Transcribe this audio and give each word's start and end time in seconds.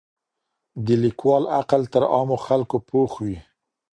د 0.85 0.87
ليکوال 1.03 1.43
عقل 1.57 1.81
تر 1.93 2.03
عامو 2.13 2.37
خلګو 2.45 2.77
پوخ 2.89 3.11
وي. 3.23 3.37